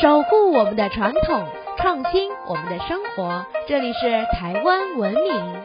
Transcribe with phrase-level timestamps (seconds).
[0.00, 3.44] 守护我们的传统，创新我们的生活。
[3.66, 5.64] 这里是台湾文明。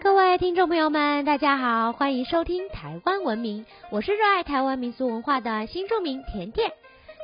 [0.00, 3.64] 各位听众朋友们，大家好，欢迎收听台湾文明。
[3.90, 6.72] 我是热爱台湾民俗文化的新住民甜甜。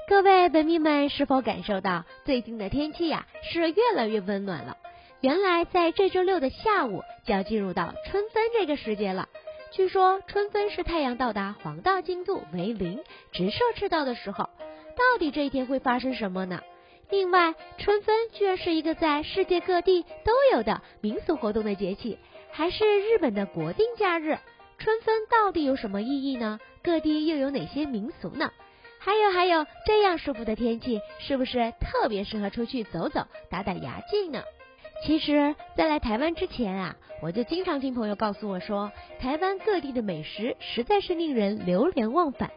[0.08, 4.76] 各位文明们，是否感受到最近的天气呀是越来越温暖了？
[5.20, 9.28] 原来在这周六的下午就要进入到春分这个时节了。
[9.70, 14.48] 据说春分是太阳到达黄道经度为零，直射赤道的时候。
[14.96, 16.60] 到底这一天会发生什么呢？
[17.10, 22.18] 另外，春分居然是一个在世界各地都有的民俗活动的节气，
[22.50, 24.38] 还是日本的国定假日。
[24.78, 26.58] 春分到底有什么意义呢？
[26.82, 28.50] 各地又有哪些民俗呢？
[28.98, 34.42] 还有还有，这样舒服的天气，是不是特别适合出去走走、打打牙祭呢？
[35.04, 42.50] 其实，在来台湾之前啊，我就经常听朋友告诉我说，台湾各地的美食实在是令人流连忘返。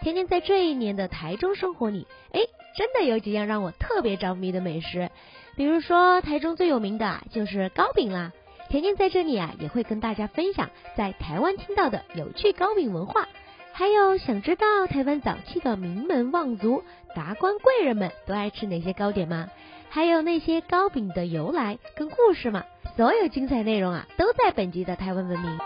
[0.00, 2.40] 甜甜在这一年的台中生活里，哎，
[2.76, 5.10] 真的有几样让我特别着迷的美食。
[5.56, 8.32] 比如说，台中最有名的就是糕饼啦。
[8.68, 13.26] 甜甜在这里啊，也会跟大家分享在台湾听到的有趣糕饼文化。
[13.72, 19.48] 还有，想知道台湾早期的名门望族、达官贵人们都爱吃哪些糕点吗？
[19.90, 22.64] 还有那些糕饼的由来跟故事嘛，
[22.96, 25.58] 所有精彩内容啊，都在本集的台湾文明。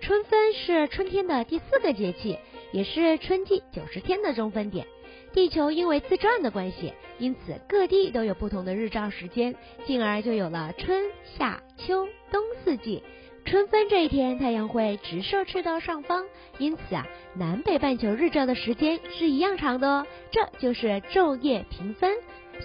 [0.00, 2.38] 春分是春天的第四个节气，
[2.72, 4.86] 也是春季九十天的中分点。
[5.32, 9.54] 地球因为自转的关系，因此各地都有不同的日照时间，
[9.86, 11.04] 进而就有了春
[11.38, 13.02] 夏秋冬四季。
[13.44, 16.24] 春分这一天，太阳会直射赤道上方，
[16.58, 20.06] 因此啊，南北半球日照的时间是一样长的哦。
[20.30, 22.16] 这就是昼夜平分，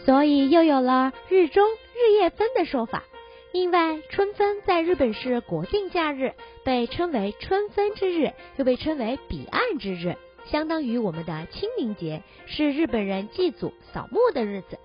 [0.05, 3.03] 所以又有了日中日夜分的说法。
[3.51, 6.33] 另外，春分在日本是国定假日，
[6.63, 14.77] 被称为春分之日，又被称为彼岸之日，相当于我们的清明节，是日本人祭祖扫墓的日子。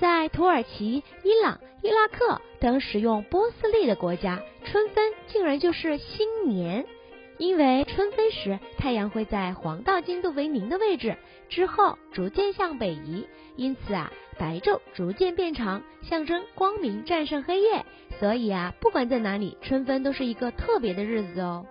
[0.00, 6.86] 在土耳其、伊朗、伊拉克等使用波斯历的国家，春分竟然就是新年，
[7.36, 11.18] 因为春分时太阳会在黄道经度为零的位置，
[11.50, 17.84] 之后逐渐向北移，因此啊，白昼逐渐变长，象征光明战胜黑夜。
[18.18, 21.66] 所以啊，不管在哪里，春分都是一个特别的日子哦。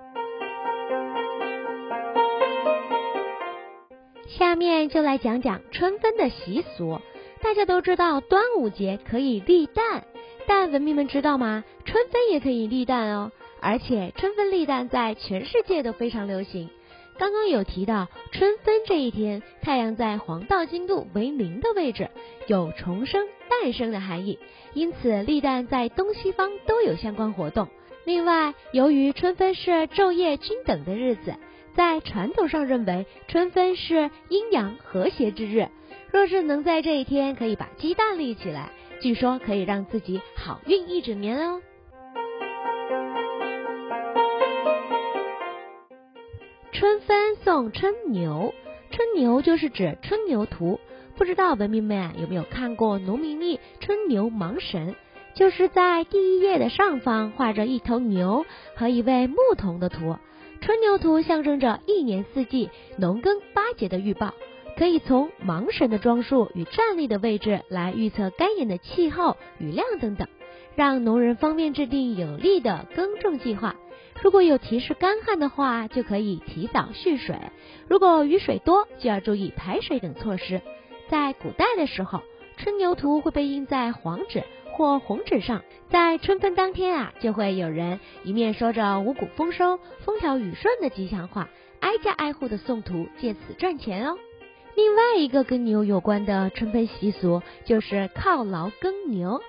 [4.27, 7.01] 下面就来讲讲春分的习俗。
[7.41, 10.03] 大家都知道端午节可以立蛋，
[10.45, 11.63] 但文明们知道吗？
[11.85, 16.69] 春分也可以立蛋哦，而且春分立蛋在全世界都非常流行。
[17.17, 22.09] 刚刚有提到春分这一天，太阳在黄道经度为零的位置，
[22.47, 24.37] 有重生、诞生的含义，
[24.73, 27.67] 因此立蛋在东西方都有相关活动。
[28.05, 31.35] 另外，由于春分是昼夜均等的日子，
[31.75, 35.67] 在传统上认为春分是阴阳和谐之日。
[36.11, 38.71] 若是能在这一天可以把鸡蛋立起来，
[39.01, 41.61] 据说可以让自己好运一整年哦。
[46.71, 48.53] 春分送春牛，
[48.91, 50.79] 春牛就是指春牛图。
[51.17, 54.95] 不知道文明们啊有没有看过农民历春牛芒神？
[55.35, 58.45] 就是在第一页的上方画着一头牛
[58.75, 60.15] 和一位牧童的图。
[60.61, 64.33] 春牛图象征着一年四季农耕八节的预报。
[64.79, 70.25] 可以从芒神的装束与站立的位置来预测该年的气候、雨量等等，
[70.73, 73.75] 让农人方便制定有利的耕种计划。
[74.21, 77.35] 如果有提示干旱的话，就可以提早蓄水；
[77.89, 80.61] 如果雨水多，就要注意排水等措施。
[81.09, 82.21] 在古代的时候，
[82.55, 91.49] 春牛图会被印在黄纸或红纸上，在春分当天啊，就会有人一面说着五谷丰收、风调雨顺的吉祥话，
[91.81, 94.17] 挨家挨户的送图，借此赚钱哦。
[94.79, 99.41] 另外一个跟牛有关的春分习俗就是犒劳耕牛。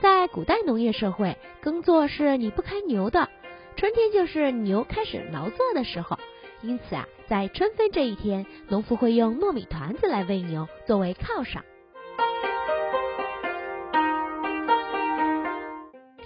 [0.00, 3.28] 在古代农业社会，耕作是离不开牛的，
[3.76, 6.18] 春天就是牛开始劳作的时候。
[6.62, 11.62] 因此啊，在春分这一天，农夫会用糯米团子来喂牛作为犒赏。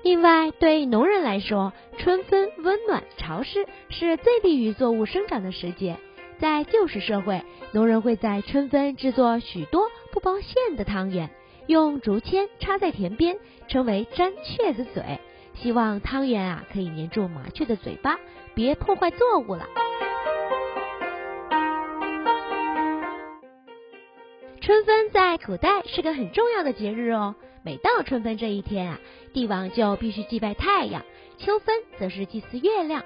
[0.03, 5.99] 另外，对农人来说，春分温暖潮湿，是最利于作物生长的时节。
[6.39, 7.43] 在旧时社会，
[7.73, 11.31] 农人会在春分制作许多不包馅的汤圆，
[11.67, 13.39] 用竹签插在田边，
[13.69, 15.19] 称为粘雀子嘴，
[15.55, 18.19] 希望汤圆啊可以粘住麻雀的嘴巴，
[18.55, 19.67] 别破坏作物了。
[24.61, 27.35] 春分在古代是个很重要的节日哦，
[27.65, 29.01] 每到春分这一天啊，
[29.33, 31.03] 帝王就必须祭拜太阳；
[31.39, 33.05] 秋分则是祭祀月亮。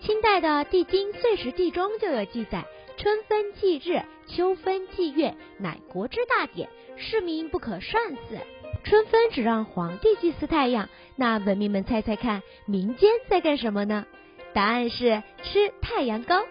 [0.00, 2.64] 清代的《帝京岁时地》中就有记载：
[3.02, 8.38] 春分祭日，秋分祭月，乃国之大典，市民不可擅祀。
[8.84, 14.06] 春分只让皇帝祭祀太阳，那文明们猜猜看，民间在干什么呢？
[14.52, 16.44] 答案是吃太阳糕。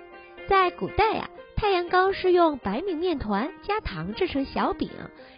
[0.50, 4.90] 在古代呀，太阳糕是用白米面团加糖制成小饼，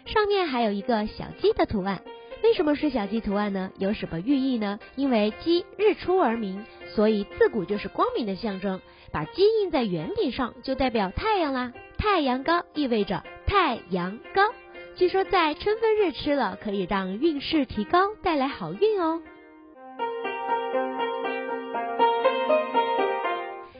[0.07, 2.01] 上面还有一个小鸡的图案。
[2.43, 3.71] 为什么是小鸡图案呢？
[3.77, 4.77] 有什么寓意呢？
[4.95, 8.81] 因为鸡日出而明，所以自古就是光明的象征。
[9.13, 11.71] 把鸡印在圆饼上，就代表太阳啦。
[11.97, 14.41] 太阳高意味着太阳高。
[14.95, 19.21] 据说在春分日吃了，可以让运势提高，带来好运哦。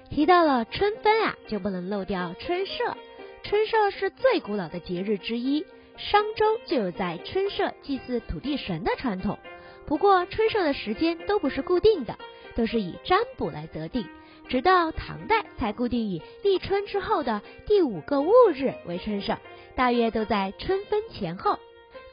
[0.09, 2.95] 提到了春分啊，就不能漏掉春社。
[3.44, 5.66] 春社是最古老的节日之一，
[5.98, 9.38] 商周就有在春社祭祀土地神的传统。
[9.86, 12.18] 不过春社的时间都不是固定的，
[12.56, 14.07] 都是以占卜来择定，
[14.48, 19.38] 直到唐代才固定以立春之后的第五个戊日为春社，
[19.75, 21.60] 大约都在春分前后。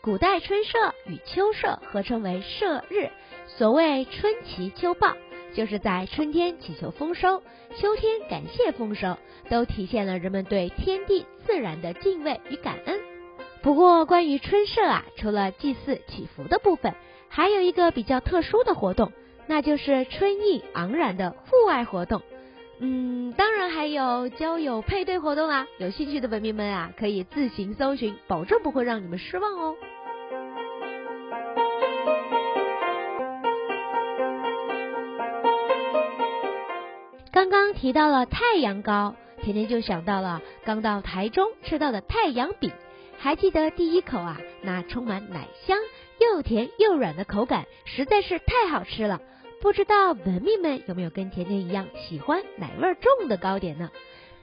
[0.03, 3.11] 古代春社与秋社合称为社日，
[3.47, 5.15] 所谓春祈秋报。
[5.53, 7.43] 就是在春天祈求丰收，
[7.77, 9.17] 秋天感谢丰收，
[9.49, 13.10] 都体现了人们对天地自然的敬畏与感恩。
[13.63, 16.95] 不过，关于春社啊，除了祭祀祈福的部分，
[17.29, 19.13] 还有一个比较特殊的活动，
[19.47, 22.23] 那就是春意盎然的户外活动。
[22.79, 25.67] 嗯，当然还有交友配对活动啊！
[25.77, 29.77] 有兴趣的文明们啊，可以自行搜寻，保证不会让你们失望哦。
[37.31, 42.73] 刚刚提到了太阳糕，甜甜就想到了刚到台中吃到的太阳饼。
[43.23, 45.77] 还记得第一口啊，那充满奶香、
[46.19, 49.21] 又甜又软的口感，实在是太好吃了。
[49.61, 53.91] 不知道文明们有没有跟甜甜一样喜欢奶味重的糕点呢？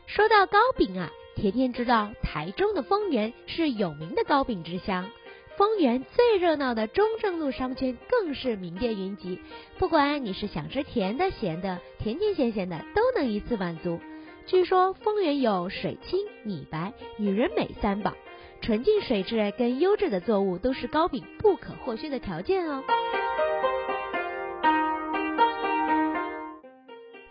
[0.05, 5.09] 说到糕饼啊，甜甜知道台中的丰原是有名的糕饼之乡。
[5.57, 9.39] 丰原最热闹的中正路商圈更是名店云集，
[9.79, 13.99] 不管你是想吃甜的、咸的、甜甜咸咸的，都能一次满足。
[14.45, 18.13] 据说丰原有水清、米白、女人美三宝，
[18.61, 22.83] 纯净水质跟优质的作物都是糕饼不可或缺的条件哦。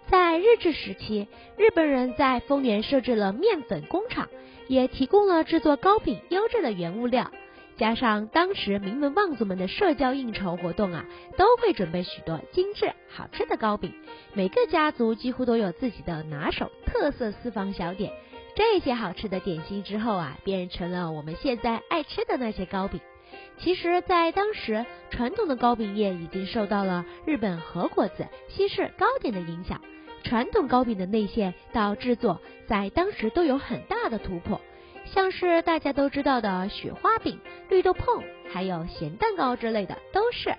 [0.09, 4.29] 在日治时期，日本人在丰原设置了面粉工厂，
[4.69, 7.31] 也提供了制作糕饼优质的原物料。
[7.77, 11.05] 加上当时名门望族们的社交应酬活动啊，
[11.37, 13.93] 都会准备许多精致好吃的糕饼。
[14.33, 18.11] 每个家族几乎都有自己的拿手特色私房小点。
[18.57, 23.01] 这些好吃的点心之后啊，变成了我们现在爱吃的那些糕饼。
[23.59, 29.83] 其实，在当时，传统的糕饼业已经受到了日本和果子、西式糕点的影响。
[30.25, 34.61] 传统糕饼的内馅到制作，在当时都有很大的突破。
[35.05, 37.39] 像是大家都知道的雪花饼、
[37.69, 40.55] 绿豆碰，还有咸蛋糕之类的，都是。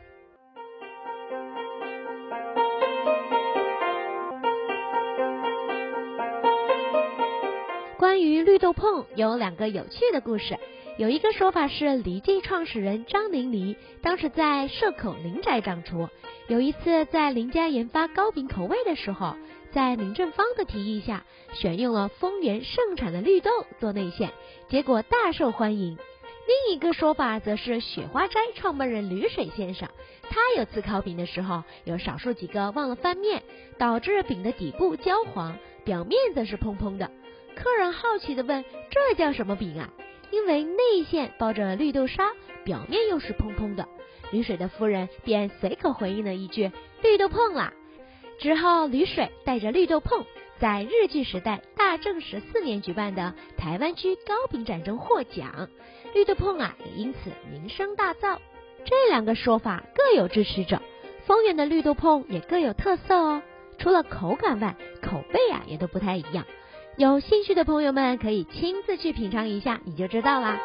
[8.18, 10.58] 关于绿豆碰有两个有趣的故事，
[10.98, 16.10] 有一个说法是李记创始人张灵黎当时在社口林宅掌厨，
[16.48, 19.36] 有一次在林家研发糕饼口味的时候。
[19.72, 24.32] 在林正芳的提议下，选用了丰原盛产的绿豆做内馅，
[24.68, 25.96] 结果大受欢迎。
[26.48, 29.88] 另一个说法则是雪花斋创办人吕水先生，
[30.28, 33.44] 他有次烤饼的时候，有少数几个忘了翻面，
[33.78, 37.12] 导致饼的底部焦黄，表面则是蓬蓬的。
[37.58, 39.90] 客人好奇的问：“这叫什么饼啊？”
[40.30, 42.32] 因为内馅包着绿豆沙，
[42.64, 43.88] 表面又是蓬蓬的。
[44.32, 46.72] 吕水的夫人便随口回应了一句
[47.02, 47.74] ：“绿豆碰啦。”
[48.40, 50.26] 之后，吕水带着绿豆碰，
[50.60, 55.70] 在日据时代大正十四年举办的台湾区糕饼展中获奖，
[56.14, 58.38] 绿豆碰啊也因此名声大噪。
[58.86, 60.80] 这两个说法各有支持者，
[61.26, 63.42] 丰原的绿豆碰也各有特色哦。
[63.80, 66.46] 除了口感外，口味啊也都不太一样。
[66.98, 70.60] 有兴趣的朋友们可以亲自去品尝一下，你就知道啦。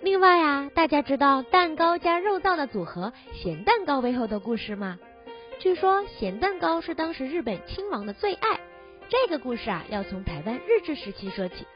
[0.00, 4.98] 另外啊，大家知道蛋糕加肉燥的组合咸蛋糕背后的故事吗？
[5.58, 8.58] 据说咸蛋糕是当时日本亲王的最爱。
[9.10, 11.66] 这个故事啊，要从台湾日治时期说起。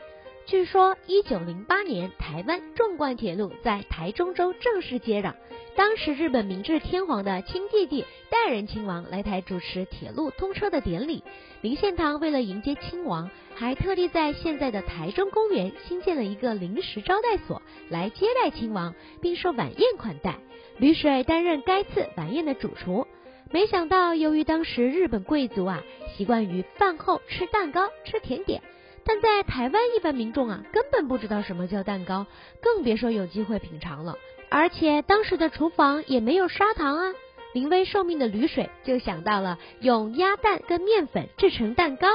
[0.46, 5.34] 据说，一九零八年，台湾纵贯铁路在台中州正式接壤。
[5.76, 11.24] 当时，日本明治天皇的亲弟弟代仁亲王来台主持铁路通车的典礼。
[11.62, 20.38] 林献堂为了迎接亲王，还特地在现在的台中公园新建了一个临时招待所，来接待亲王，并设晚宴款待。
[20.78, 23.06] 吕水担任该次晚宴的主厨。
[23.50, 25.82] 没想到，由于当时日本贵族啊，
[26.16, 28.62] 习惯于饭后吃蛋糕、吃甜点。
[29.04, 32.26] 但在台湾，一般民众啊根本不知道什么叫蛋糕，
[32.62, 34.16] 更别说有机会品尝了。
[34.54, 37.12] 而且当时的厨房也没有砂糖啊。
[37.54, 42.06] 临危受命的吕水就想到了用鸭蛋跟面粉制成蛋糕，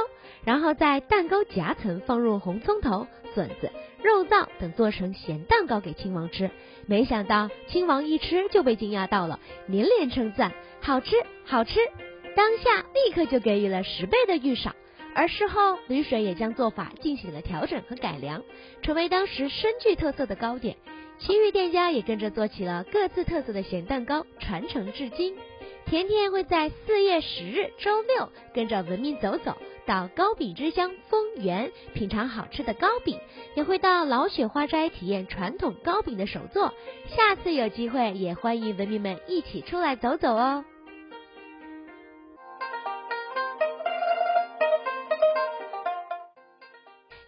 [0.42, 3.70] 然后在蛋糕夹层放入红葱头、笋子、
[4.02, 6.50] 肉燥等做成咸蛋糕给亲王吃。
[6.86, 11.78] 没想到亲王一吃就被惊讶到了，连连称赞好吃好吃，
[12.34, 14.74] 当下立刻就给予了十倍的预赏。
[15.14, 18.42] 而事后，吕水也将做法进行了调整和改良，
[18.82, 20.76] 成为当时深具特色的糕点。
[21.18, 25.36] 其余店家也跟着做起了各自特色的咸蛋糕，传承至今。
[25.84, 33.18] 甜甜会在四月十日周六跟着文明走走，到糕饼之乡丰源品尝好吃的糕饼，
[33.56, 36.72] 也会到老雪花斋体验传统糕饼的手作。
[37.08, 40.64] 下次有机会，也欢迎文明们一起出来走走哦。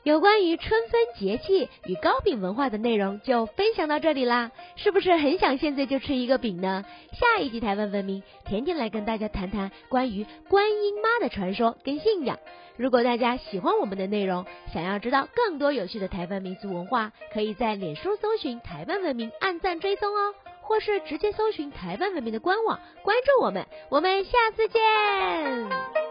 [0.05, 6.85] 有关于春分节气与糕饼文化的内容就分享到这里啦，是不是很想现在就吃一个饼呢？
[7.13, 12.37] 下一集台湾文明，甜甜来跟大家谈谈关于观音妈的传说跟信仰。
[12.77, 23.65] 如果大家喜欢我们的内容，想要知道更多有趣的台湾民俗文化，可以在脸书搜寻台湾文明，按赞追踪哦，或是直接搜寻台湾文明的官网，关注我们。
[23.89, 26.02] 我们下次见。